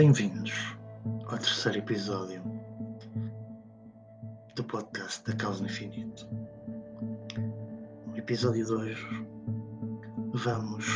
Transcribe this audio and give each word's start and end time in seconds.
Bem-vindos 0.00 0.54
ao 1.26 1.36
terceiro 1.36 1.76
episódio 1.76 2.42
do 4.56 4.64
podcast 4.64 5.22
da 5.26 5.36
Causa 5.36 5.62
Infinito. 5.62 6.26
No 8.06 8.16
episódio 8.16 8.64
de 8.64 8.72
hoje 8.72 9.06
vamos 10.32 10.86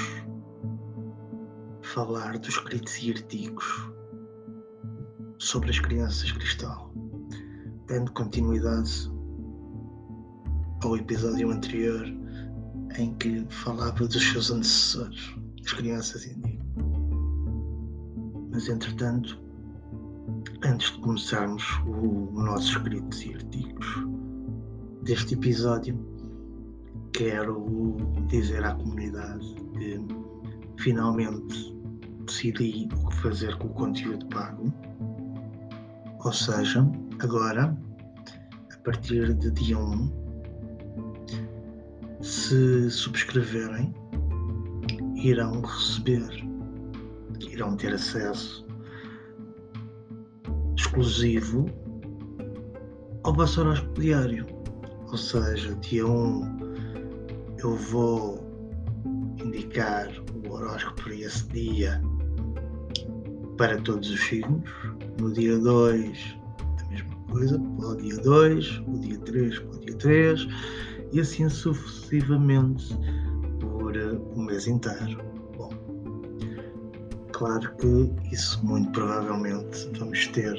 falar 1.83 2.39
dos 2.39 2.49
escritos 2.49 2.97
e 3.03 3.11
artigos 3.11 3.93
sobre 5.39 5.69
as 5.69 5.81
crianças 5.81 6.33
cristal, 6.33 6.91
dando 7.87 8.11
continuidade 8.13 9.13
ao 10.83 10.97
episódio 10.97 11.51
anterior 11.51 12.07
em 12.97 13.15
que 13.17 13.45
falava 13.51 14.09
dos 14.09 14.33
seus 14.33 14.51
antecessores, 14.51 15.37
as 15.63 15.73
crianças. 15.75 16.25
Mas 18.55 18.69
entretanto, 18.69 19.37
antes 20.65 20.93
de 20.93 20.99
começarmos 21.01 21.65
o, 21.89 22.31
nossos 22.41 22.71
escritos 22.71 23.27
e 23.27 23.35
artigos 23.35 24.07
deste 25.03 25.35
episódio, 25.35 25.99
quero 27.13 27.97
dizer 28.29 28.65
à 28.65 28.77
comunidade 28.77 29.57
que 29.73 30.01
finalmente 30.79 31.77
decidi 32.25 32.89
o 32.95 33.09
que 33.09 33.17
fazer 33.17 33.59
com 33.59 33.67
o 33.67 33.75
conteúdo 33.75 34.25
pago. 34.27 34.73
Ou 36.25 36.33
seja, 36.33 36.89
agora, 37.19 37.77
a 38.73 38.77
partir 38.85 39.35
de 39.35 39.51
dia 39.51 39.77
1, 39.77 40.13
se 42.23 42.89
subscreverem, 42.89 43.93
irão 45.17 45.61
receber 45.61 46.54
irão 47.51 47.77
ter 47.77 47.93
acesso 47.95 48.67
exclusivo 50.77 51.67
ao 53.25 53.35
vosso 53.35 53.61
horóscopo 53.61 54.01
diário. 54.01 54.47
Ou 55.09 55.17
seja, 55.17 55.75
dia 55.77 56.07
1 56.07 56.65
eu 57.59 57.77
vou 57.77 58.45
indicar 59.43 60.09
o 60.45 60.53
horóscopo 60.53 61.03
para 61.03 61.15
esse 61.15 61.47
dia 61.49 62.01
para 63.57 63.81
todos 63.83 64.11
os 64.11 64.21
signos. 64.21 64.69
No 65.21 65.33
dia 65.33 65.59
2, 65.59 66.37
a 66.85 66.91
mesma 66.91 67.17
coisa, 67.31 67.59
para 67.59 67.89
o 67.89 67.97
dia 67.97 68.17
2, 68.19 68.83
o 68.87 68.99
dia 68.99 69.19
3 69.19 69.59
para 69.59 69.77
o 69.77 69.81
dia 69.81 69.97
3 69.97 70.49
e 71.13 71.21
assim 71.21 71.49
sucessivamente 71.49 72.97
por 73.61 73.97
o 73.97 74.43
mês 74.43 74.67
inteiro. 74.67 75.34
Claro 77.35 77.75
que 77.79 78.13
isso 78.33 78.65
muito 78.65 78.93
provavelmente 78.93 79.91
vamos 79.99 80.29
ter 80.29 80.55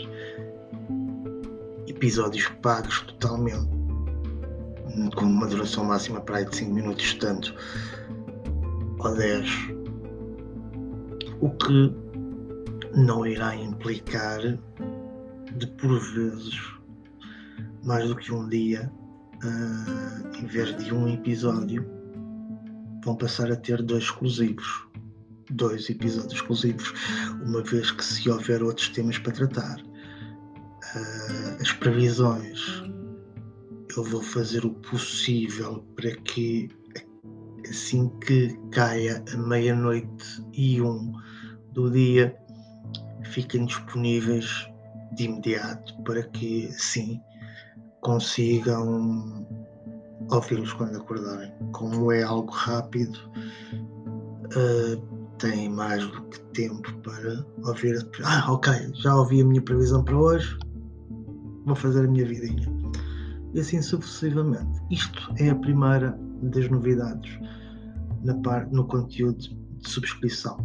episódios 1.88 2.50
pagos 2.62 3.00
totalmente, 3.04 3.70
com 5.16 5.24
uma 5.24 5.48
duração 5.48 5.86
máxima 5.86 6.20
para 6.20 6.40
aí 6.40 6.46
de 6.46 6.54
5 6.54 6.74
minutos, 6.74 7.14
tanto 7.14 7.56
ou 9.00 9.16
10, 9.16 9.50
o 11.40 11.50
que 11.52 11.96
não 12.94 13.26
irá 13.26 13.56
implicar 13.56 14.42
de 15.56 15.68
por 15.78 15.98
vezes 16.14 16.60
mais 17.86 18.06
do 18.06 18.18
que 18.18 18.34
um 18.34 18.50
dia, 18.50 18.92
uh, 19.46 20.38
em 20.38 20.46
vez 20.46 20.76
de 20.76 20.94
um 20.94 21.08
episódio, 21.08 21.90
vão 23.02 23.16
passar 23.16 23.50
a 23.50 23.56
ter 23.56 23.82
dois 23.82 24.04
exclusivos 24.04 24.86
dois 25.52 25.90
episódios 25.90 26.34
exclusivos, 26.34 26.94
uma 27.44 27.64
vez 27.64 27.92
que 27.92 28.04
se 28.04 28.30
houver 28.30 28.64
outros 28.64 28.90
temas 28.90 29.18
para 29.18 29.34
tratar, 29.34 29.80
uh, 29.82 31.62
as 31.62 31.72
previsões, 31.74 32.84
eu 33.96 34.04
vou 34.04 34.22
fazer 34.22 34.66
o 34.66 34.72
possível 34.72 35.86
para 35.96 36.16
que 36.18 36.70
assim 37.70 38.10
que 38.20 38.58
caia 38.72 39.24
a 39.34 39.38
meia-noite 39.38 40.44
e 40.54 40.82
um 40.82 41.14
do 41.74 41.90
dia 41.90 42.36
fiquem 43.24 43.66
disponíveis 43.66 44.68
de 45.16 45.26
imediato 45.26 45.96
para 46.04 46.24
que 46.24 46.68
assim 46.68 47.20
consigam 48.02 49.48
ouvi-los 50.32 50.74
quando 50.74 50.98
acordarem. 50.98 51.52
Como 51.72 52.12
é 52.12 52.24
algo 52.24 52.52
rápido, 52.52 53.18
uh, 54.56 55.15
têm 55.38 55.70
mais 55.70 56.06
do 56.08 56.22
que 56.24 56.40
tempo 56.52 56.94
para 57.00 57.46
ouvir. 57.68 58.08
Ah, 58.24 58.52
ok, 58.52 58.74
já 58.96 59.16
ouvi 59.16 59.42
a 59.42 59.46
minha 59.46 59.62
previsão 59.62 60.04
para 60.04 60.18
hoje, 60.18 60.58
vou 61.66 61.76
fazer 61.76 62.06
a 62.06 62.08
minha 62.08 62.26
vidinha. 62.26 62.68
E 63.54 63.60
assim 63.60 63.82
sucessivamente. 63.82 64.82
Isto 64.92 65.34
é 65.38 65.50
a 65.50 65.56
primeira 65.56 66.18
das 66.42 66.70
novidades 66.70 67.40
na 68.24 68.36
parte, 68.42 68.74
no 68.74 68.86
conteúdo 68.86 69.38
de 69.38 69.90
subscrição. 69.90 70.58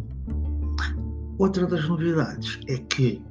Outra 1.37 1.65
das 1.65 1.87
novidades 1.87 2.59
é 2.67 2.77
que 2.77 3.23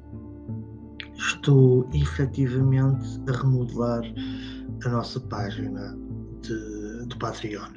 estou 1.15 1.87
efetivamente 1.93 3.21
a 3.27 3.37
remodelar 3.37 4.03
a 4.85 4.89
nossa 4.89 5.19
página 5.19 5.95
de, 6.41 7.05
de 7.05 7.15
Patreon 7.17 7.71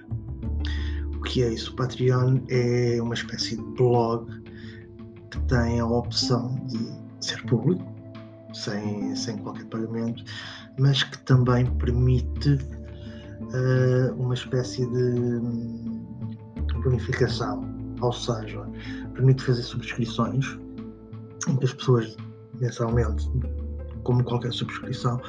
que 1.24 1.42
é 1.42 1.52
isso? 1.52 1.72
O 1.72 1.76
Patreon 1.76 2.38
é 2.48 3.00
uma 3.02 3.14
espécie 3.14 3.56
de 3.56 3.62
blog 3.76 4.26
que 5.30 5.40
tem 5.48 5.80
a 5.80 5.86
opção 5.86 6.54
de 6.66 7.26
ser 7.26 7.42
público, 7.46 7.84
sem, 8.52 9.14
sem 9.16 9.38
qualquer 9.38 9.64
pagamento, 9.66 10.22
mas 10.78 11.02
que 11.02 11.18
também 11.24 11.66
permite 11.76 12.50
uh, 12.54 14.14
uma 14.16 14.34
espécie 14.34 14.86
de 14.86 15.40
bonificação, 16.82 17.64
ou 18.00 18.12
seja, 18.12 18.64
permite 19.14 19.42
fazer 19.42 19.62
subscrições 19.62 20.58
em 21.48 21.56
que 21.56 21.64
as 21.64 21.72
pessoas 21.74 22.16
mensalmente, 22.60 23.28
como 24.04 24.22
qualquer 24.22 24.52
subscrição, 24.52 25.20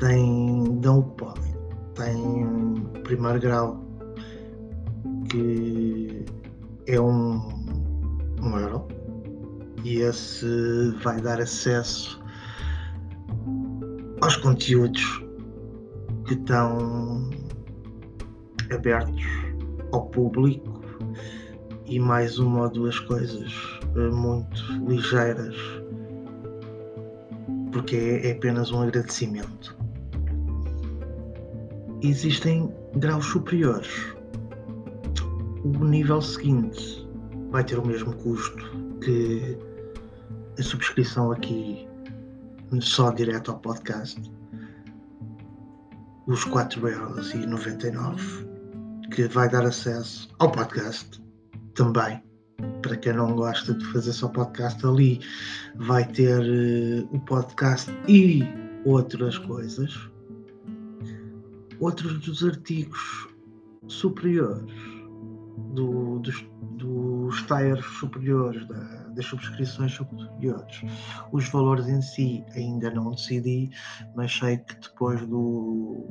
têm, 0.00 0.80
dão 0.80 1.00
o 1.00 1.02
que 1.04 1.16
podem. 1.16 1.60
Tem 1.94 3.02
primeiro 3.02 3.38
grau 3.40 3.89
que 5.30 6.26
é 6.86 7.00
um, 7.00 7.40
um 8.42 8.58
euro 8.58 8.88
e 9.84 10.00
esse 10.00 10.90
vai 11.02 11.20
dar 11.20 11.40
acesso 11.40 12.20
aos 14.20 14.36
conteúdos 14.36 15.24
que 16.26 16.34
estão 16.34 17.30
abertos 18.74 19.22
ao 19.92 20.06
público 20.06 20.80
e 21.86 21.98
mais 22.00 22.38
uma 22.38 22.62
ou 22.62 22.70
duas 22.70 22.98
coisas 22.98 23.52
eh, 23.96 24.10
muito 24.10 24.60
ligeiras 24.88 25.56
porque 27.72 28.20
é 28.24 28.32
apenas 28.32 28.72
um 28.72 28.82
agradecimento. 28.82 29.76
Existem 32.02 32.74
graus 32.96 33.26
superiores 33.26 34.19
o 35.64 35.84
nível 35.84 36.22
seguinte 36.22 37.06
vai 37.50 37.64
ter 37.64 37.78
o 37.78 37.86
mesmo 37.86 38.14
custo 38.16 38.64
que 39.04 39.58
a 40.58 40.62
subscrição 40.62 41.30
aqui 41.32 41.86
só 42.80 43.10
direto 43.10 43.50
ao 43.50 43.58
podcast 43.58 44.18
os 46.26 46.46
4,99€ 46.46 48.48
que 49.12 49.28
vai 49.28 49.48
dar 49.48 49.64
acesso 49.66 50.28
ao 50.38 50.52
podcast 50.52 51.22
também. 51.74 52.22
Para 52.82 52.96
quem 52.96 53.14
não 53.14 53.34
gosta 53.34 53.74
de 53.74 53.84
fazer 53.86 54.12
só 54.12 54.28
podcast 54.28 54.86
ali 54.86 55.20
vai 55.76 56.06
ter 56.06 56.40
uh, 56.40 57.08
o 57.12 57.18
podcast 57.20 57.90
e 58.06 58.44
outras 58.84 59.36
coisas. 59.38 59.98
Outros 61.80 62.20
dos 62.20 62.44
artigos 62.44 63.26
superiores 63.88 64.99
do, 65.74 66.18
dos, 66.20 66.44
dos 66.76 67.42
tiers 67.42 67.84
superiores, 67.98 68.66
da, 68.66 68.78
das 69.14 69.24
subscrições 69.26 69.92
superiores. 69.92 70.82
Os 71.32 71.48
valores 71.48 71.88
em 71.88 72.00
si 72.02 72.44
ainda 72.54 72.90
não 72.90 73.12
decidi, 73.12 73.70
mas 74.14 74.32
sei 74.36 74.58
que 74.58 74.74
depois 74.80 75.20
do, 75.26 76.06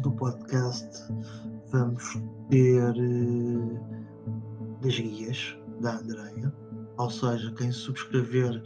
do 0.00 0.10
podcast 0.12 0.88
vamos 1.70 2.20
ter 2.48 2.94
das 4.82 4.98
guias 4.98 5.56
da 5.80 5.96
Andreia, 5.96 6.52
ou 6.98 7.10
seja, 7.10 7.52
quem 7.52 7.70
subscrever 7.70 8.62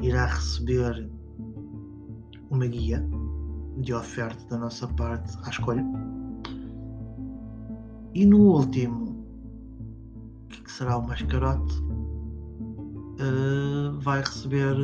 irá 0.00 0.26
receber 0.26 1.10
uma 2.50 2.66
guia 2.66 3.04
de 3.78 3.94
oferta 3.94 4.44
da 4.48 4.58
nossa 4.58 4.86
parte 4.88 5.36
à 5.44 5.50
escolha. 5.50 5.84
E 8.14 8.26
no 8.26 8.38
último 8.38 9.09
que 10.58 10.70
será 10.70 10.96
o 10.98 11.06
mascarote, 11.06 11.74
uh, 13.20 13.98
vai 14.00 14.20
receber 14.20 14.76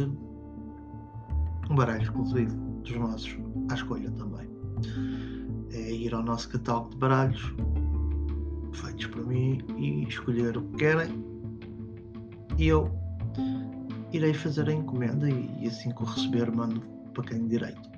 um 1.71 1.75
baralho 1.75 2.03
exclusivo 2.03 2.57
dos 2.83 2.97
nossos 2.97 3.37
à 3.71 3.75
escolha 3.75 4.11
também. 4.13 4.49
É 5.73 5.93
ir 5.93 6.15
ao 6.15 6.23
nosso 6.23 6.49
catálogo 6.49 6.91
de 6.91 6.97
baralhos 6.99 7.55
feitos 8.73 9.07
para 9.07 9.23
mim 9.23 9.59
e 9.77 10.05
escolher 10.05 10.57
o 10.57 10.63
que 10.63 10.77
querem 10.77 11.25
e 12.59 12.69
eu 12.69 12.91
irei 14.13 14.33
fazer 14.33 14.69
a 14.69 14.73
encomenda 14.73 15.29
e 15.29 15.67
assim 15.67 15.91
que 15.91 16.03
o 16.03 16.07
receber 16.07 16.51
mando 16.51 16.81
para 17.13 17.25
quem 17.25 17.47
direito. 17.47 17.91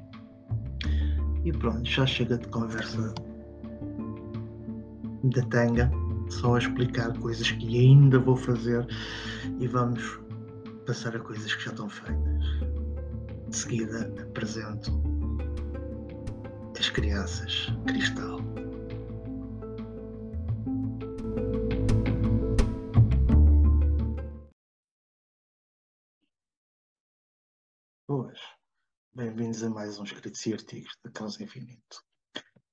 E 1.45 1.53
pronto, 1.53 1.85
já 1.85 2.07
chega 2.07 2.39
de 2.39 2.49
conversa 2.49 3.15
da 5.25 5.43
tanga, 5.43 5.91
só 6.31 6.55
a 6.55 6.59
explicar 6.59 7.17
coisas 7.19 7.51
que 7.51 7.79
ainda 7.79 8.19
vou 8.19 8.37
fazer 8.37 8.87
e 9.59 9.67
vamos 9.67 10.21
passar 10.87 11.17
a 11.17 11.21
coisas 11.21 11.55
que 11.55 11.65
já 11.65 11.71
estão 11.71 11.89
feitas. 11.89 12.45
De 13.49 13.57
seguida 13.57 14.13
apresento 14.23 14.91
as 16.79 16.91
crianças 16.91 17.67
cristal. 17.87 18.39
Boas, 28.07 28.39
bem-vindos 29.15 29.63
a 29.63 29.71
mais 29.71 29.99
um 29.99 30.05
Escritos 30.05 30.47
e 30.47 30.53
Artigos 30.53 30.97
da 31.05 31.11
Causa 31.11 31.43
Infinito. 31.43 32.03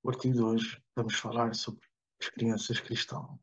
O 0.02 0.10
artigo 0.10 0.34
de 0.34 0.40
hoje 0.40 0.82
vamos 0.94 1.16
falar 1.16 1.54
sobre 1.54 1.80
as 2.20 2.28
crianças 2.28 2.80
cristal. 2.80 3.38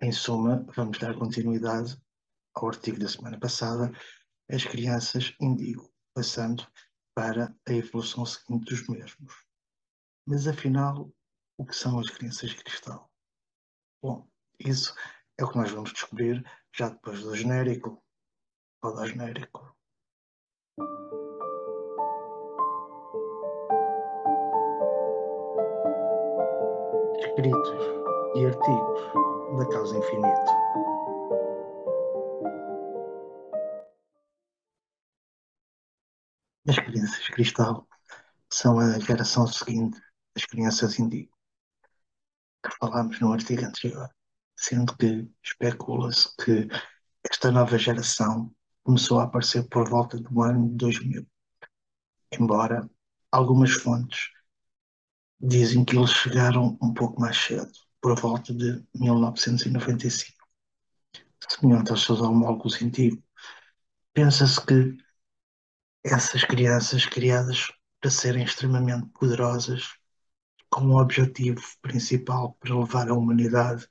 Em 0.00 0.12
suma, 0.12 0.64
vamos 0.74 0.98
dar 0.98 1.18
continuidade 1.18 2.00
ao 2.54 2.68
artigo 2.68 2.98
da 2.98 3.08
semana 3.08 3.38
passada, 3.38 3.90
as 4.50 4.64
crianças 4.64 5.34
indigo, 5.40 5.92
passando 6.14 6.66
para 7.14 7.54
a 7.68 7.72
evolução 7.72 8.24
seguinte 8.24 8.66
dos 8.70 8.88
mesmos. 8.88 9.44
Mas 10.26 10.46
afinal, 10.46 11.12
o 11.56 11.66
que 11.66 11.74
são 11.74 11.98
as 11.98 12.08
crianças 12.10 12.52
cristal? 12.54 13.10
Bom, 14.02 14.28
isso 14.60 14.94
é 15.36 15.44
o 15.44 15.50
que 15.50 15.56
nós 15.56 15.70
vamos 15.70 15.92
descobrir 15.92 16.44
já 16.72 16.88
depois 16.88 17.20
do 17.22 17.34
genérico 17.34 18.02
ou 18.82 18.94
do 18.94 19.06
genérico. 19.06 19.76
Escritos 27.38 27.70
e 28.34 28.46
artigos 28.46 29.00
da 29.56 29.68
Causa 29.68 29.96
Infinito. 29.96 30.50
As 36.68 36.78
crianças 36.80 37.28
cristal 37.28 37.86
são 38.50 38.80
a 38.80 38.98
geração 38.98 39.46
seguinte 39.46 40.00
das 40.34 40.46
crianças 40.46 40.98
indigo, 40.98 41.32
que 42.60 42.76
falámos 42.80 43.20
no 43.20 43.32
artigo 43.32 43.64
anterior, 43.64 44.10
sendo 44.56 44.96
que 44.96 45.30
especula-se 45.40 46.34
que 46.44 46.66
esta 47.30 47.52
nova 47.52 47.78
geração 47.78 48.52
começou 48.82 49.20
a 49.20 49.24
aparecer 49.24 49.68
por 49.68 49.88
volta 49.88 50.18
do 50.18 50.42
ano 50.42 50.70
2000, 50.70 51.24
embora 52.32 52.90
algumas 53.30 53.70
fontes 53.74 54.36
dizem 55.40 55.84
que 55.84 55.96
eles 55.96 56.10
chegaram 56.10 56.78
um 56.82 56.92
pouco 56.92 57.20
mais 57.20 57.36
cedo, 57.36 57.70
por 58.00 58.18
volta 58.18 58.52
de 58.54 58.84
1995. 58.94 60.36
Semelhante 61.48 61.90
aos 61.90 62.02
seus 62.04 62.20
homólogos 62.20 62.80
antigos, 62.82 63.22
pensa-se 64.12 64.64
que 64.64 64.96
essas 66.04 66.44
crianças 66.44 67.06
criadas 67.06 67.70
para 68.00 68.10
serem 68.10 68.44
extremamente 68.44 69.06
poderosas, 69.10 69.84
com 70.70 70.86
o 70.86 71.00
objetivo 71.00 71.62
principal 71.80 72.54
para 72.60 72.78
levar 72.78 73.08
a 73.08 73.14
humanidade 73.14 73.88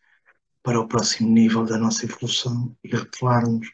para 0.62 0.80
o 0.80 0.88
próximo 0.88 1.30
nível 1.30 1.66
da 1.66 1.78
nossa 1.78 2.06
evolução 2.06 2.76
e 2.84 2.90
revelar-nos 2.90 3.68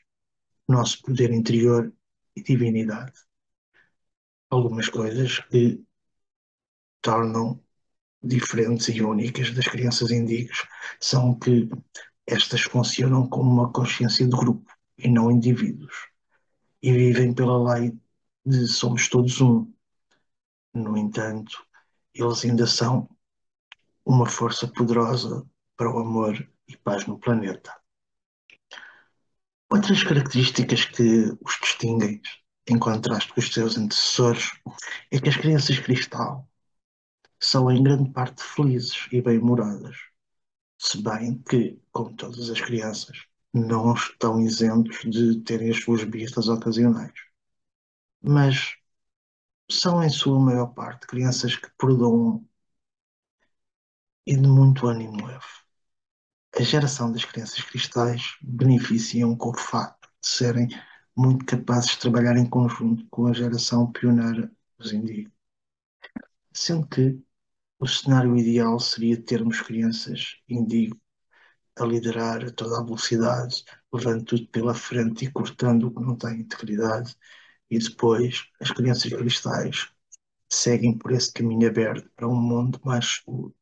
o 0.67 0.73
nosso 0.73 1.01
poder 1.01 1.31
interior 1.31 1.91
e 2.35 2.41
divinidade. 2.41 3.19
Algumas 4.49 4.87
coisas 4.89 5.39
que 5.39 5.83
tornam 7.03 7.61
diferentes 8.23 8.87
e 8.87 9.01
únicas 9.03 9.53
das 9.53 9.67
crianças 9.67 10.09
indígenas 10.09 10.65
são 10.99 11.37
que 11.37 11.69
estas 12.25 12.61
funcionam 12.61 13.27
como 13.27 13.51
uma 13.51 13.71
consciência 13.71 14.25
de 14.25 14.31
grupo 14.31 14.71
e 14.97 15.09
não 15.09 15.29
indivíduos 15.29 16.07
e 16.81 16.91
vivem 16.91 17.33
pela 17.33 17.75
lei 17.75 17.93
de 18.45 18.67
somos 18.67 19.07
todos 19.09 19.41
um. 19.41 19.71
No 20.73 20.97
entanto, 20.97 21.65
eles 22.15 22.43
ainda 22.45 22.65
são 22.65 23.09
uma 24.05 24.25
força 24.25 24.67
poderosa 24.67 25.45
para 25.75 25.93
o 25.93 25.99
amor 25.99 26.49
e 26.67 26.77
paz 26.77 27.05
no 27.05 27.19
planeta. 27.19 27.75
Outras 29.69 30.03
características 30.03 30.85
que 30.85 31.37
os 31.41 31.59
distinguem, 31.61 32.21
em 32.67 32.79
contraste 32.79 33.33
com 33.33 33.39
os 33.39 33.53
seus 33.53 33.77
antecessores, 33.77 34.51
é 35.11 35.19
que 35.19 35.29
as 35.29 35.37
crianças 35.37 35.79
cristal 35.79 36.47
são 37.45 37.71
em 37.71 37.83
grande 37.83 38.09
parte 38.11 38.43
felizes 38.43 39.07
e 39.11 39.21
bem-humoradas, 39.21 39.95
se 40.77 41.01
bem 41.03 41.39
que, 41.49 41.81
como 41.91 42.15
todas 42.15 42.49
as 42.49 42.61
crianças, 42.61 43.25
não 43.53 43.93
estão 43.93 44.41
isentos 44.41 44.99
de 45.09 45.41
terem 45.41 45.71
as 45.71 45.81
suas 45.83 46.03
birras 46.03 46.47
ocasionais 46.49 47.13
mas 48.23 48.75
são, 49.71 50.03
em 50.03 50.09
sua 50.09 50.39
maior 50.39 50.67
parte, 50.73 51.07
crianças 51.07 51.55
que 51.57 51.69
perdoam 51.77 52.47
e 54.25 54.35
de 54.35 54.47
muito 54.47 54.85
ânimo 54.87 55.25
leve. 55.25 55.45
A 56.57 56.63
geração 56.63 57.11
das 57.11 57.25
crianças 57.25 57.61
cristais 57.63 58.37
beneficiam 58.41 59.35
com 59.35 59.49
o 59.49 59.57
facto 59.57 60.09
de 60.19 60.27
serem 60.27 60.67
muito 61.15 61.45
capazes 61.45 61.91
de 61.91 61.99
trabalhar 61.99 62.37
em 62.37 62.49
conjunto 62.49 63.05
com 63.09 63.27
a 63.27 63.33
geração 63.33 63.91
pioneira 63.91 64.51
dos 64.77 64.91
indígenas. 64.93 65.31
Sendo 66.53 66.87
que 66.87 67.21
o 67.83 67.87
cenário 67.87 68.37
ideal 68.37 68.79
seria 68.79 69.21
termos 69.21 69.61
crianças 69.61 70.37
indígenas 70.49 70.97
a 71.77 71.85
liderar 71.85 72.45
a 72.45 72.51
toda 72.51 72.79
a 72.79 72.83
velocidade, 72.83 73.63
levando 73.93 74.25
tudo 74.25 74.47
pela 74.49 74.73
frente 74.75 75.25
e 75.25 75.31
cortando 75.31 75.87
o 75.87 75.93
que 75.93 76.01
não 76.01 76.15
tem 76.17 76.41
integridade 76.41 77.15
e 77.69 77.79
depois 77.79 78.45
as 78.61 78.71
crianças 78.71 79.11
cristais 79.13 79.89
seguem 80.51 80.97
por 80.97 81.11
esse 81.13 81.33
caminho 81.33 81.67
aberto 81.69 82.09
para 82.15 82.27
um 82.27 82.35
mundo 82.35 82.79
mais 82.85 83.05
seguro. 83.17 83.55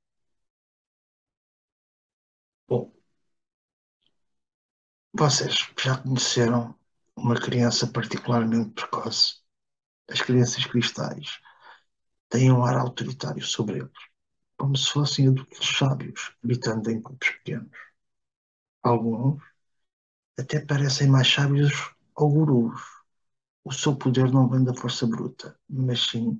Bom, 2.68 2.92
vocês 5.14 5.56
já 5.82 5.98
conheceram 5.98 6.76
uma 7.16 7.36
criança 7.36 7.88
particularmente 7.88 8.72
precoce? 8.72 9.36
As 10.10 10.22
crianças 10.22 10.66
cristais 10.66 11.40
têm 12.30 12.52
um 12.52 12.66
ar 12.66 12.78
autoritário 12.78 13.44
sobre 13.46 13.80
eles, 13.80 14.11
como 14.62 14.78
se 14.78 14.92
fossem 14.92 15.28
adultos 15.28 15.76
sábios, 15.76 16.36
habitando 16.44 16.92
em 16.92 17.02
grupos 17.02 17.30
pequenos. 17.30 17.76
Alguns 18.84 19.42
até 20.40 20.60
parecem 20.60 21.08
mais 21.08 21.28
sábios 21.28 21.74
ou 22.16 22.32
gurus, 22.32 22.80
o 23.64 23.72
seu 23.72 23.96
poder 23.96 24.32
não 24.32 24.48
vem 24.48 24.64
da 24.64 24.72
força 24.76 25.08
bruta, 25.08 25.60
mas 25.68 26.02
sim 26.10 26.40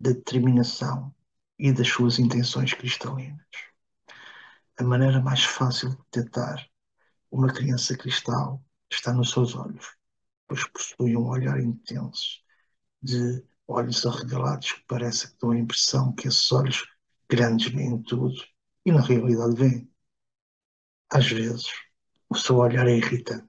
da 0.00 0.10
determinação 0.10 1.14
e 1.60 1.72
das 1.72 1.86
suas 1.86 2.18
intenções 2.18 2.74
cristalinas. 2.74 3.46
A 4.76 4.82
maneira 4.82 5.20
mais 5.20 5.44
fácil 5.44 5.90
de 5.90 5.96
detectar 6.10 6.68
uma 7.30 7.52
criança 7.52 7.96
cristal 7.96 8.60
está 8.90 9.12
nos 9.12 9.30
seus 9.30 9.54
olhos, 9.54 9.94
pois 10.48 10.66
possui 10.70 11.16
um 11.16 11.28
olhar 11.28 11.60
intenso, 11.60 12.40
de 13.00 13.44
olhos 13.68 14.04
arregalados 14.04 14.72
que 14.72 14.84
parece 14.88 15.30
que 15.30 15.38
dão 15.40 15.52
a 15.52 15.58
impressão 15.58 16.12
que 16.12 16.26
esses 16.26 16.50
olhos 16.50 16.84
grandes 17.30 17.72
tudo 18.06 18.34
e 18.84 18.90
na 18.90 19.00
realidade 19.00 19.54
veem. 19.54 19.90
Às 21.08 21.28
vezes, 21.30 21.66
o 22.28 22.34
seu 22.34 22.56
olhar 22.56 22.86
é 22.88 22.96
irritante, 22.96 23.48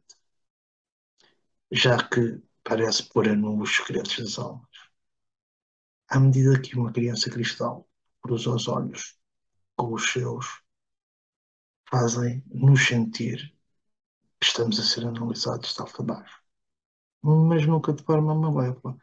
já 1.71 1.97
que 2.07 2.41
parece 2.63 3.09
pôr 3.09 3.27
a 3.27 3.35
nu 3.35 3.59
os 3.59 3.75
segredos 3.75 4.17
das 4.17 4.37
almas. 4.37 4.69
À 6.07 6.19
medida 6.19 6.61
que 6.61 6.77
uma 6.77 6.91
criança 6.91 7.29
cristal 7.29 7.89
cruza 8.21 8.51
os 8.51 8.67
olhos 8.67 9.17
com 9.75 9.93
os 9.93 10.11
seus, 10.11 10.45
fazem-nos 11.89 12.85
sentir 12.85 13.51
que 14.39 14.45
estamos 14.45 14.79
a 14.79 14.83
ser 14.83 15.07
analisados 15.07 15.73
de 15.73 15.81
alto 15.81 16.01
a 16.03 16.05
baixo. 16.05 16.41
Mas 17.23 17.65
nunca 17.65 17.93
de 17.93 18.03
forma 18.03 18.35
malévola, 18.35 18.97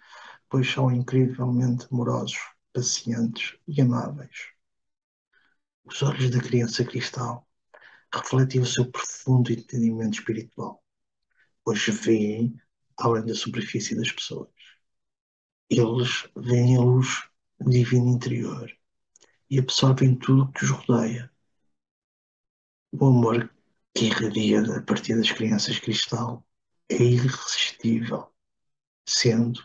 pois 0.49 0.71
são 0.71 0.91
incrivelmente 0.93 1.87
amorosos, 1.91 2.39
pacientes 2.73 3.59
e 3.67 3.81
amáveis. 3.81 4.58
Os 5.89 6.03
olhos 6.03 6.31
da 6.31 6.41
criança 6.41 6.85
cristal 6.85 7.49
refletem 8.15 8.61
o 8.61 8.67
seu 8.67 8.91
profundo 8.91 9.53
entendimento 9.53 10.19
espiritual 10.19 10.83
hoje 11.69 11.91
veem 11.91 12.61
além 12.97 13.27
da 13.27 13.35
superfície 13.35 13.95
das 13.95 14.11
pessoas. 14.11 14.49
Eles 15.69 16.27
veem 16.35 16.77
a 16.77 16.81
luz 16.81 17.29
divina 17.61 18.09
interior 18.09 18.71
e 19.51 19.59
absorvem 19.59 20.17
tudo 20.17 20.51
que 20.53 20.65
os 20.65 20.71
rodeia. 20.71 21.31
O 22.93 23.07
amor 23.07 23.51
que 23.95 24.07
irradia 24.07 24.63
a 24.77 24.83
partir 24.83 25.15
das 25.15 25.31
crianças 25.31 25.79
cristal 25.79 26.43
é 26.89 26.97
irresistível, 26.97 28.33
sendo 29.07 29.63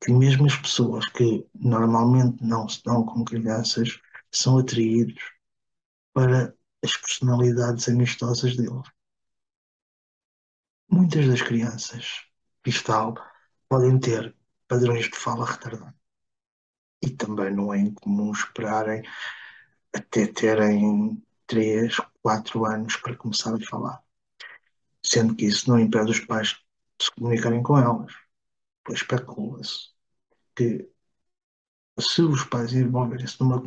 que 0.00 0.10
mesmo 0.10 0.46
as 0.46 0.56
pessoas 0.56 1.06
que 1.08 1.46
normalmente 1.54 2.42
não 2.42 2.66
se 2.68 2.82
dão 2.82 3.04
com 3.04 3.22
crianças 3.22 4.00
são 4.32 4.58
atraídos 4.58 5.22
para 6.12 6.54
as 6.82 6.96
personalidades 6.96 7.88
amistosas 7.88 8.56
deles. 8.56 8.88
Muitas 10.90 11.26
das 11.26 11.42
crianças 11.42 12.26
cristal 12.62 13.14
podem 13.68 13.98
ter 13.98 14.34
padrões 14.66 15.08
de 15.08 15.16
fala 15.16 15.46
retardados. 15.46 15.94
E 17.02 17.10
também 17.10 17.54
não 17.54 17.72
é 17.72 17.78
incomum 17.78 18.32
esperarem 18.32 19.02
até 19.94 20.26
terem 20.26 21.22
3, 21.46 21.96
4 22.22 22.64
anos 22.64 22.96
para 22.96 23.16
começar 23.16 23.54
a 23.54 23.66
falar. 23.66 24.02
Sendo 25.04 25.34
que 25.34 25.46
isso 25.46 25.68
não 25.68 25.78
impede 25.78 26.12
os 26.12 26.20
pais 26.20 26.48
de 26.98 27.04
se 27.04 27.10
comunicarem 27.12 27.62
com 27.62 27.76
elas. 27.76 28.12
Pois 28.84 28.98
especula-se 28.98 29.90
que 30.54 30.88
se 31.98 32.22
os 32.22 32.44
pais 32.44 32.72
envolverem-se 32.72 33.40
numa 33.40 33.62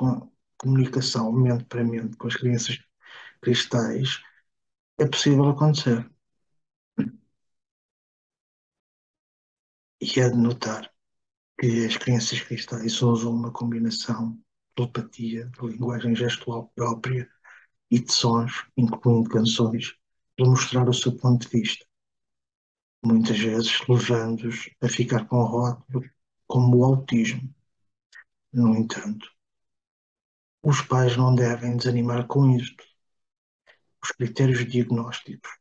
comunicação 0.58 1.32
mente 1.32 1.66
para 1.66 1.84
mente 1.84 2.18
com 2.18 2.28
as 2.28 2.36
crianças 2.36 2.80
cristais, 3.42 4.22
é 5.00 5.08
possível 5.08 5.50
acontecer. 5.50 6.10
E 10.02 10.20
é 10.20 10.30
de 10.30 10.38
notar 10.38 10.90
que 11.60 11.86
as 11.86 11.98
crianças 11.98 12.42
cristais 12.42 13.02
usam 13.02 13.34
uma 13.34 13.52
combinação 13.52 14.34
de 14.34 14.42
telepatia, 14.76 15.48
de 15.48 15.68
linguagem 15.68 16.16
gestual 16.16 16.72
própria 16.76 17.30
e 17.92 18.00
de 18.00 18.12
sons, 18.12 18.66
incluindo 18.78 19.30
canções, 19.30 19.96
para 20.38 20.50
mostrar 20.50 20.90
o 20.90 20.94
seu 20.94 21.16
ponto 21.18 21.48
de 21.50 21.60
vista. 21.60 21.86
Muitas 23.06 23.40
vezes 23.40 23.80
levando-os 23.88 24.70
a 24.82 24.90
ficar 24.90 25.26
com 25.28 25.44
rótulos 25.44 26.10
como 26.48 26.78
o 26.78 26.84
autismo. 26.86 27.54
No 28.52 28.76
entanto, 28.76 29.35
os 30.66 30.82
pais 30.82 31.16
não 31.16 31.36
devem 31.36 31.78
desanimar 31.78 32.26
com 32.26 32.50
isto. 32.58 32.84
Os 34.04 34.10
critérios 34.10 34.68
diagnósticos 34.68 35.52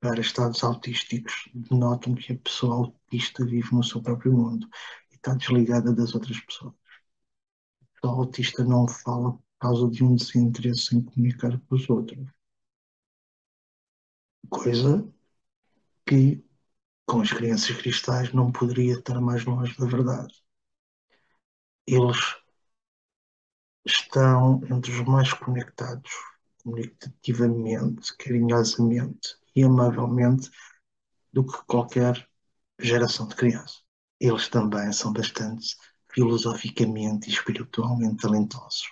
para 0.00 0.22
estados 0.22 0.64
autísticos 0.64 1.50
denotam 1.54 2.14
que 2.14 2.32
a 2.32 2.38
pessoa 2.38 2.76
autista 2.76 3.44
vive 3.44 3.74
no 3.74 3.84
seu 3.84 4.00
próprio 4.00 4.32
mundo 4.32 4.66
e 5.12 5.16
está 5.16 5.34
desligada 5.34 5.92
das 5.92 6.14
outras 6.14 6.40
pessoas. 6.40 6.72
A 7.82 8.00
pessoa 8.00 8.20
autista 8.20 8.64
não 8.64 8.88
fala 8.88 9.32
por 9.32 9.42
causa 9.58 9.90
de 9.90 10.02
um 10.02 10.16
desinteresse 10.16 10.96
em 10.96 11.02
comunicar 11.02 11.60
com 11.60 11.74
os 11.74 11.90
outros. 11.90 12.26
Coisa 14.48 15.06
que 16.06 16.42
com 17.04 17.20
as 17.20 17.30
crianças 17.30 17.76
cristais 17.76 18.32
não 18.32 18.50
poderia 18.50 18.94
estar 18.94 19.20
mais 19.20 19.44
longe 19.44 19.76
da 19.76 19.84
verdade. 19.84 20.42
Eles 21.86 22.43
estão 23.84 24.60
entre 24.70 24.90
os 24.90 25.00
mais 25.06 25.32
conectados 25.32 26.10
comunicativamente, 26.62 28.16
carinhosamente 28.16 29.36
e 29.54 29.62
amavelmente 29.62 30.50
do 31.32 31.44
que 31.44 31.62
qualquer 31.66 32.26
geração 32.80 33.28
de 33.28 33.36
criança. 33.36 33.80
Eles 34.18 34.48
também 34.48 34.90
são 34.92 35.12
bastante 35.12 35.76
filosoficamente 36.12 37.28
e 37.28 37.32
espiritualmente 37.32 38.22
talentosos, 38.22 38.88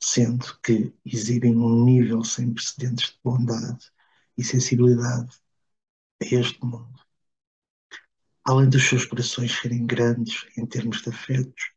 sendo 0.00 0.58
que 0.62 0.94
exibem 1.04 1.56
um 1.56 1.84
nível 1.84 2.24
sem 2.24 2.54
precedentes 2.54 3.10
de 3.10 3.20
bondade 3.22 3.90
e 4.36 4.44
sensibilidade 4.44 5.36
a 6.22 6.24
este 6.24 6.64
mundo. 6.64 6.98
Além 8.44 8.70
dos 8.70 8.88
seus 8.88 9.04
corações 9.04 9.52
serem 9.52 9.84
grandes 9.84 10.46
em 10.56 10.64
termos 10.64 11.02
de 11.02 11.10
afetos, 11.10 11.72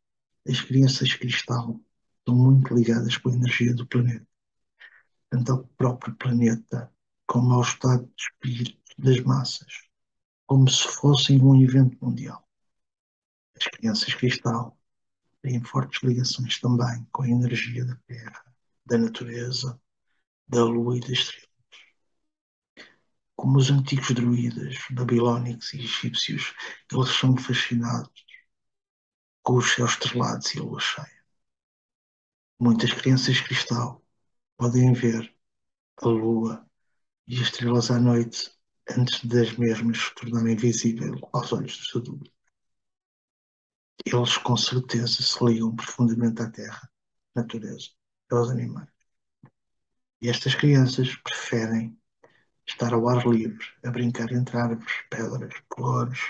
as 0.48 0.60
crianças 0.60 1.12
cristal 1.14 1.78
estão 2.22 2.34
muito 2.34 2.74
ligadas 2.74 3.16
com 3.16 3.28
a 3.28 3.34
energia 3.34 3.74
do 3.74 3.86
planeta, 3.86 4.26
tanto 5.28 5.52
ao 5.52 5.64
próprio 5.76 6.14
planeta 6.16 6.92
como 7.26 7.54
ao 7.54 7.62
estado 7.62 8.04
de 8.16 8.22
espírito 8.22 8.80
das 8.98 9.20
massas, 9.20 9.88
como 10.46 10.68
se 10.68 10.86
fossem 10.88 11.42
um 11.42 11.60
evento 11.60 11.96
mundial. 12.04 12.46
As 13.56 13.66
crianças 13.66 14.14
cristal 14.14 14.78
têm 15.42 15.62
fortes 15.62 16.02
ligações 16.02 16.60
também 16.60 17.06
com 17.10 17.22
a 17.22 17.28
energia 17.28 17.84
da 17.84 17.96
Terra, 18.06 18.44
da 18.86 18.98
natureza, 18.98 19.80
da 20.48 20.64
Lua 20.64 20.96
e 20.96 21.00
das 21.00 21.10
estrelas 21.10 21.52
como 23.42 23.58
os 23.58 23.70
antigos 23.70 24.12
druidas 24.14 24.78
babilónicos 24.90 25.74
e 25.74 25.80
egípcios, 25.80 26.54
eles 26.92 27.08
são 27.08 27.36
fascinados 27.36 28.24
com 29.42 29.56
os 29.56 29.74
céus 29.74 29.94
estrelados 29.94 30.54
e 30.54 30.60
a 30.60 30.62
lua 30.62 30.78
cheia. 30.78 31.11
Muitas 32.64 32.92
crianças 32.92 33.40
cristal 33.40 34.00
podem 34.56 34.92
ver 34.92 35.34
a 36.00 36.06
lua 36.06 36.64
e 37.26 37.34
as 37.34 37.40
estrelas 37.40 37.90
à 37.90 37.98
noite 37.98 38.56
antes 38.88 39.24
das 39.24 39.56
mesmas 39.58 39.98
se 39.98 40.14
tornarem 40.14 40.54
visíveis 40.54 41.20
aos 41.32 41.52
olhos 41.52 41.76
dos 41.76 41.96
adultos. 41.96 42.32
Eles 44.06 44.36
com 44.38 44.56
certeza 44.56 45.24
se 45.24 45.44
ligam 45.44 45.74
profundamente 45.74 46.40
à 46.40 46.48
terra, 46.48 46.88
natureza, 47.34 47.88
aos 48.30 48.48
animais. 48.48 48.88
E 50.20 50.28
estas 50.28 50.54
crianças 50.54 51.16
preferem 51.16 51.98
estar 52.64 52.94
ao 52.94 53.08
ar 53.08 53.26
livre, 53.26 53.66
a 53.84 53.90
brincar 53.90 54.30
entre 54.30 54.56
árvores, 54.56 55.02
pedras, 55.10 55.52
flores 55.74 56.20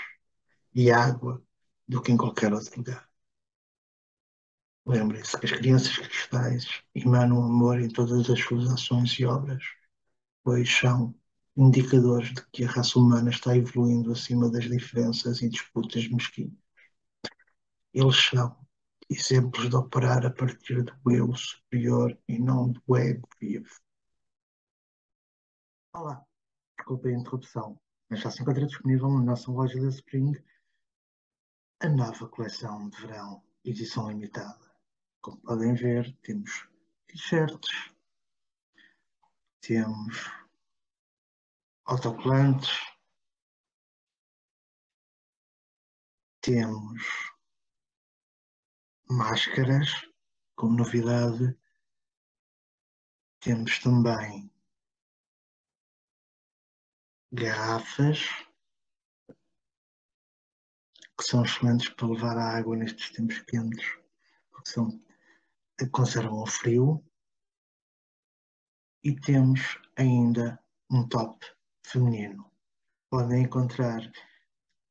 e 0.73 0.89
água 0.89 1.45
do 1.87 2.01
que 2.01 2.11
em 2.11 2.17
qualquer 2.17 2.51
outro 2.51 2.75
lugar. 2.75 3.12
Lembrem-se 4.85 5.39
que 5.39 5.45
as 5.45 5.51
crianças 5.53 5.97
cristais 5.97 6.83
emanam 6.93 7.41
amor 7.41 7.79
em 7.79 7.87
todas 7.87 8.29
as 8.29 8.39
suas 8.39 8.69
ações 8.69 9.17
e 9.17 9.25
obras, 9.25 9.63
pois 10.43 10.69
são 10.69 11.15
indicadores 11.55 12.33
de 12.33 12.45
que 12.51 12.65
a 12.65 12.69
raça 12.69 12.99
humana 12.99 13.29
está 13.29 13.55
evoluindo 13.55 14.11
acima 14.11 14.49
das 14.49 14.65
diferenças 14.65 15.41
e 15.41 15.49
disputas 15.49 16.07
mesquinhas. 16.09 16.57
Eles 17.93 18.17
são 18.17 18.57
exemplos 19.09 19.69
de 19.69 19.75
operar 19.75 20.25
a 20.25 20.31
partir 20.31 20.83
do 20.83 21.11
eu 21.11 21.33
superior 21.33 22.17
e 22.27 22.37
não 22.37 22.71
do 22.71 22.97
ego 22.97 23.29
vivo. 23.39 23.69
Olá, 25.93 26.25
desculpe 26.77 27.07
a 27.07 27.11
interrupção, 27.11 27.79
mas 28.09 28.19
já 28.19 28.29
se 28.29 28.41
encontra 28.41 28.65
disponível 28.65 29.09
na 29.09 29.21
nossa 29.21 29.49
loja 29.49 29.79
da 29.79 29.87
Spring 29.89 30.33
a 31.79 31.87
nova 31.87 32.27
coleção 32.27 32.89
de 32.89 32.97
verão, 32.99 33.43
edição 33.63 34.09
limitada. 34.09 34.72
Como 35.23 35.37
podem 35.37 35.73
ver, 35.73 36.13
temos 36.21 36.67
t-shirts, 37.07 37.93
temos 39.61 40.17
autocolantes, 41.85 42.69
temos 46.41 47.01
máscaras, 49.09 49.89
como 50.55 50.75
novidade, 50.75 51.57
temos 53.39 53.79
também 53.79 54.51
garrafas 57.31 58.19
que 61.17 61.23
são 61.23 61.45
excelentes 61.45 61.87
para 61.87 62.07
levar 62.07 62.37
a 62.37 62.57
água 62.57 62.75
nestes 62.75 63.09
tempos 63.11 63.39
quentes, 63.43 63.85
porque 64.51 64.69
são, 64.69 65.01
conservam 65.91 66.41
o 66.41 66.47
frio. 66.47 67.03
E 69.03 69.15
temos 69.15 69.77
ainda 69.97 70.59
um 70.89 71.07
top 71.07 71.45
feminino. 71.85 72.49
Podem 73.09 73.43
encontrar 73.43 74.01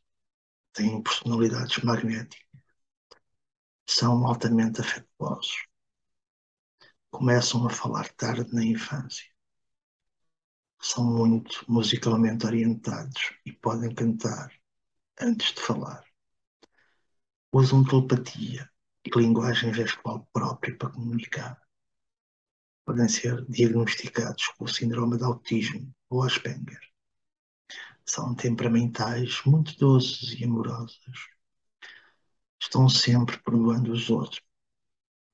têm 0.72 1.02
personalidades 1.02 1.82
magnéticas, 1.82 2.46
são 3.86 4.26
altamente 4.26 4.80
afetuosos, 4.80 5.66
começam 7.10 7.66
a 7.66 7.70
falar 7.70 8.08
tarde 8.14 8.54
na 8.54 8.64
infância, 8.64 9.26
são 10.80 11.04
muito 11.04 11.64
musicalmente 11.68 12.46
orientados 12.46 13.32
e 13.44 13.52
podem 13.52 13.94
cantar 13.94 14.52
antes 15.20 15.52
de 15.52 15.60
falar. 15.60 16.04
Usam 17.52 17.84
telepatia 17.84 18.70
e 19.06 19.18
linguagem 19.18 19.72
gestual 19.72 20.28
própria 20.32 20.76
para 20.76 20.90
comunicar. 20.90 21.62
Podem 22.84 23.08
ser 23.08 23.44
diagnosticados 23.46 24.48
com 24.48 24.64
o 24.64 24.68
síndrome 24.68 25.16
de 25.16 25.24
autismo 25.24 25.94
ou 26.10 26.24
Asperger. 26.24 26.80
São 28.04 28.34
temperamentais, 28.34 29.42
muito 29.44 29.76
doces 29.78 30.38
e 30.38 30.44
amorosos. 30.44 31.28
Estão 32.60 32.88
sempre 32.88 33.38
perdoando 33.38 33.92
os 33.92 34.10
outros. 34.10 34.42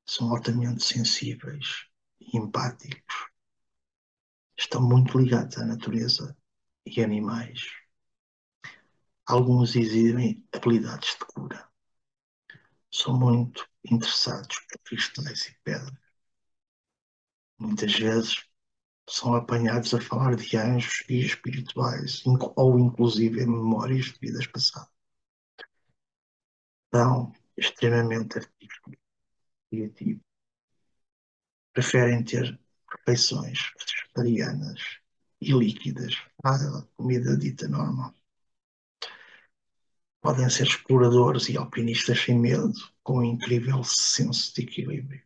São 0.06 0.30
altamente 0.30 0.84
sensíveis 0.84 1.86
e 2.20 2.36
empáticos. 2.36 3.30
Estão 4.56 4.82
muito 4.82 5.18
ligados 5.18 5.56
à 5.58 5.64
natureza 5.64 6.36
e 6.84 7.02
animais. 7.02 7.70
Alguns 9.26 9.76
exibem 9.76 10.46
habilidades 10.52 11.16
de 11.18 11.24
cura. 11.26 11.71
São 12.92 13.18
muito 13.18 13.66
interessados 13.84 14.58
por 14.68 14.78
cristais 14.84 15.46
e 15.46 15.56
pedras. 15.64 15.98
Muitas 17.58 17.92
vezes 17.98 18.44
são 19.08 19.34
apanhados 19.34 19.94
a 19.94 20.00
falar 20.00 20.36
de 20.36 20.56
anjos 20.56 21.04
e 21.08 21.24
espirituais, 21.24 22.22
ou 22.56 22.78
inclusive 22.78 23.40
em 23.42 23.46
memórias 23.46 24.06
de 24.06 24.18
vidas 24.20 24.46
passadas. 24.46 24.90
São 26.94 27.32
extremamente 27.56 28.38
artísticos, 28.38 28.94
criativos. 29.70 30.22
Preferem 31.72 32.22
ter 32.22 32.60
refeições 32.90 33.58
vegetarianas 33.78 34.80
e 35.40 35.52
líquidas 35.52 36.14
à 36.44 36.82
comida 36.96 37.36
dita 37.36 37.66
normal. 37.66 38.14
Podem 40.22 40.48
ser 40.48 40.62
exploradores 40.68 41.48
e 41.50 41.56
alpinistas 41.58 42.18
sem 42.20 42.38
medo, 42.38 42.72
com 43.02 43.18
um 43.18 43.24
incrível 43.24 43.84
senso 43.84 44.54
de 44.54 44.62
equilíbrio. 44.62 45.22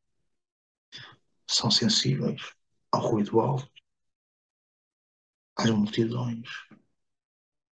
São 1.46 1.70
sensíveis 1.70 2.40
ao 2.90 3.02
ruído 3.02 3.38
alto, 3.38 3.70
às 5.56 5.70
multidões, 5.70 6.48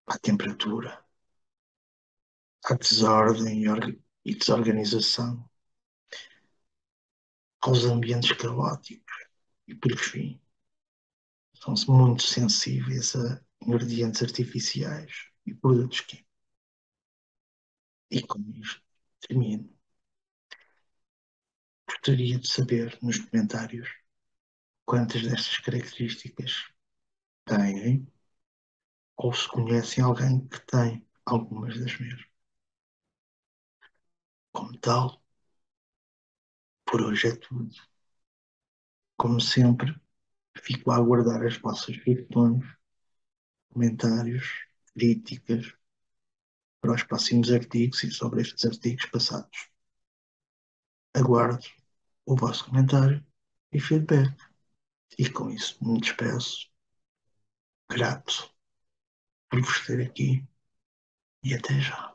à 0.06 0.18
temperatura, 0.18 1.02
à 2.64 2.74
desordem 2.74 3.64
e 4.24 4.34
desorganização, 4.34 5.48
aos 7.62 7.84
ambientes 7.84 8.32
caóticos 8.36 9.16
e, 9.66 9.74
por 9.74 9.96
fim, 9.96 10.38
são 11.54 11.74
muito 11.88 12.22
sensíveis 12.22 13.16
a 13.16 13.40
ingredientes 13.62 14.22
artificiais 14.22 15.10
e 15.46 15.54
produtos 15.54 16.00
químicos. 16.02 16.23
E 18.16 18.18
com 18.28 18.40
isto 18.64 18.80
termino. 19.20 19.68
Gostaria 21.88 22.38
de 22.38 22.46
saber 22.46 22.98
nos 23.02 23.18
comentários 23.18 23.88
quantas 24.86 25.22
destas 25.22 25.58
características 25.58 26.52
têm 27.46 28.06
ou 29.16 29.32
se 29.34 29.48
conhecem 29.48 30.04
alguém 30.04 30.46
que 30.46 30.60
tem 30.66 31.04
algumas 31.26 31.76
das 31.80 31.98
mesmas. 31.98 32.24
Como 34.52 34.78
tal, 34.78 35.20
por 36.86 37.02
hoje 37.02 37.28
é 37.28 37.36
tudo. 37.36 37.74
Como 39.16 39.40
sempre, 39.40 39.92
fico 40.58 40.90
a 40.92 40.96
aguardar 40.96 41.44
as 41.46 41.56
vossas 41.58 41.96
questões, 41.98 42.64
comentários, 43.70 44.46
críticas 44.94 45.74
para 46.84 46.92
os 46.92 47.02
próximos 47.02 47.50
artigos 47.50 48.04
e 48.04 48.10
sobre 48.10 48.42
estes 48.42 48.62
artigos 48.66 49.06
passados. 49.06 49.70
Aguardo 51.14 51.64
o 52.26 52.36
vosso 52.36 52.66
comentário 52.66 53.24
e 53.72 53.80
feedback. 53.80 54.36
E 55.18 55.30
com 55.30 55.48
isso 55.48 55.78
me 55.82 55.98
despeço. 55.98 56.68
Grato 57.88 58.52
por 59.48 59.62
vos 59.62 59.86
ter 59.86 60.02
aqui 60.06 60.46
e 61.42 61.54
até 61.54 61.80
já. 61.80 62.13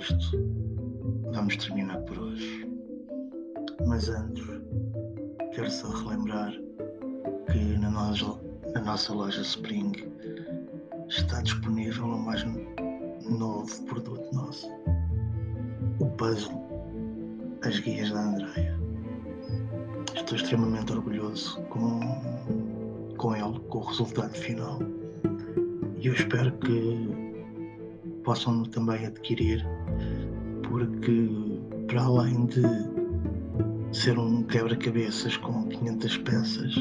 Isto 0.00 0.38
vamos 1.32 1.56
terminar 1.56 1.98
por 2.02 2.18
hoje. 2.18 2.66
Mas 3.86 4.08
antes, 4.08 4.44
quero 5.52 5.70
só 5.70 5.88
relembrar 5.88 6.52
que 7.50 7.78
na 7.78 7.90
nossa, 7.90 8.40
na 8.74 8.80
nossa 8.80 9.12
loja 9.12 9.42
Spring 9.42 9.92
está 11.08 11.42
disponível 11.42 12.04
o 12.04 12.18
mais 12.18 12.44
novo 13.28 13.84
produto 13.84 14.34
nosso: 14.34 14.68
o 15.98 16.06
puzzle 16.16 16.52
As 17.62 17.78
Guias 17.80 18.10
da 18.10 18.20
Andreia. 18.20 18.80
Estou 20.14 20.36
extremamente 20.36 20.92
orgulhoso 20.92 21.60
com, 21.64 22.00
com 23.16 23.36
ele, 23.36 23.60
com 23.68 23.78
o 23.78 23.82
resultado 23.82 24.34
final. 24.34 24.78
E 25.98 26.06
eu 26.06 26.14
espero 26.14 26.52
que 26.58 27.09
possam 28.30 28.62
também 28.62 29.06
adquirir, 29.06 29.66
porque 30.68 31.28
para 31.88 32.02
além 32.02 32.46
de 32.46 32.62
ser 33.90 34.16
um 34.16 34.44
quebra-cabeças 34.44 35.36
com 35.38 35.66
500 35.66 36.16
peças 36.18 36.76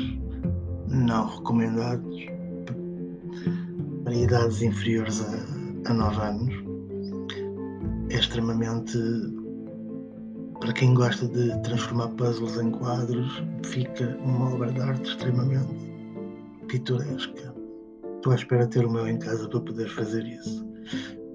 não 0.88 1.26
recomendados 1.26 2.26
para 4.04 4.14
idades 4.14 4.62
inferiores 4.62 5.24
a, 5.24 5.90
a 5.90 5.94
9 5.96 6.22
anos, 6.22 6.54
é 8.12 8.20
extremamente 8.20 9.00
para 10.60 10.72
quem 10.74 10.94
gosta 10.94 11.28
de 11.30 11.60
transformar 11.64 12.10
puzzles 12.10 12.60
em 12.60 12.70
quadros, 12.70 13.44
fica 13.66 14.16
uma 14.24 14.54
obra 14.54 14.72
de 14.72 14.82
arte 14.82 15.10
extremamente 15.10 15.74
pitoresca. 16.68 17.56
Estou 18.18 18.34
à 18.34 18.36
espera 18.36 18.68
de 18.68 18.72
ter 18.72 18.86
o 18.86 18.92
meu 18.92 19.08
em 19.08 19.18
casa 19.18 19.50
para 19.50 19.62
poder 19.62 19.90
fazer 19.90 20.24
isso. 20.28 20.70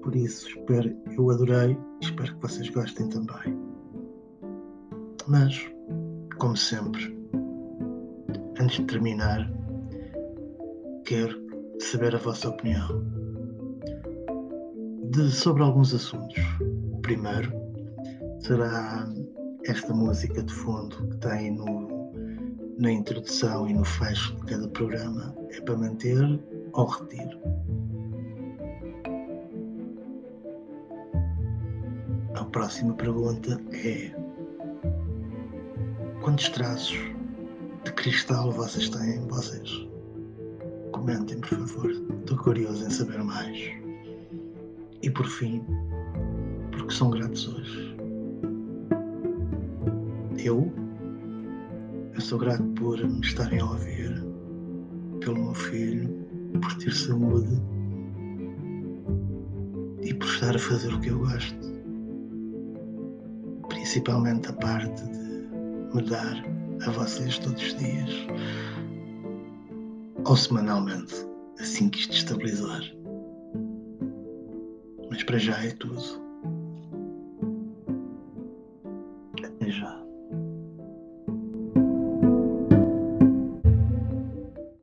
Por 0.05 0.15
isso, 0.15 0.47
espero, 0.47 0.95
eu 1.17 1.31
adorei 1.31 1.71
e 1.71 2.05
espero 2.05 2.35
que 2.35 2.41
vocês 2.43 2.69
gostem 2.69 3.09
também. 3.09 3.57
Mas, 5.25 5.67
como 6.37 6.55
sempre, 6.55 7.17
antes 8.61 8.77
de 8.77 8.85
terminar, 8.85 9.51
quero 11.05 11.35
saber 11.79 12.13
a 12.13 12.19
vossa 12.19 12.49
opinião 12.49 13.03
de, 15.09 15.31
sobre 15.31 15.63
alguns 15.63 15.91
assuntos. 15.91 16.37
O 16.93 17.01
primeiro 17.01 17.51
será 18.41 19.11
esta 19.63 19.91
música 19.91 20.43
de 20.43 20.53
fundo 20.53 20.97
que 21.09 21.17
tem 21.17 21.49
no, 21.49 22.11
na 22.77 22.91
introdução 22.91 23.67
e 23.67 23.73
no 23.73 23.83
fecho 23.83 24.35
de 24.35 24.45
cada 24.53 24.67
programa. 24.67 25.35
É 25.49 25.59
para 25.61 25.75
manter 25.75 26.39
ou 26.73 26.85
retiro? 26.85 27.64
Próxima 32.55 32.93
pergunta 32.93 33.61
é: 33.73 34.15
quantos 36.21 36.47
traços 36.47 36.97
de 37.83 37.91
cristal 37.91 38.49
vocês 38.49 38.87
têm 38.87 39.19
vocês? 39.27 39.85
Comentem, 40.93 41.37
por 41.41 41.49
favor. 41.49 41.91
Estou 41.91 42.37
curioso 42.37 42.85
em 42.85 42.89
saber 42.89 43.21
mais. 43.21 43.59
E 45.01 45.09
por 45.09 45.25
fim, 45.25 45.65
porque 46.71 46.93
são 46.93 47.09
gratos 47.09 47.45
hoje? 47.45 47.97
Eu, 50.37 50.71
eu 52.13 52.21
sou 52.21 52.39
grato 52.39 52.63
por 52.77 52.97
me 53.05 53.19
estarem 53.19 53.59
a 53.59 53.65
ouvir, 53.65 54.23
pelo 55.19 55.43
meu 55.43 55.53
filho, 55.53 56.07
por 56.61 56.73
ter 56.77 56.93
saúde 56.93 57.61
e 60.03 60.13
por 60.13 60.27
estar 60.29 60.55
a 60.55 60.59
fazer 60.59 60.93
o 60.93 61.01
que 61.01 61.09
eu 61.09 61.19
gosto 61.19 61.74
principalmente 63.95 64.49
a 64.49 64.53
parte 64.53 65.03
de 65.03 65.95
me 65.95 66.01
dar 66.01 66.43
a 66.85 66.91
vocês 66.91 67.39
todos 67.39 67.63
os 67.63 67.77
dias 67.77 68.09
ou 70.25 70.35
semanalmente, 70.35 71.13
assim 71.61 71.87
que 71.87 71.99
isto 71.99 72.13
estabilizar. 72.13 72.81
Mas 75.09 75.23
para 75.23 75.37
já 75.37 75.63
é 75.63 75.71
tudo. 75.71 76.24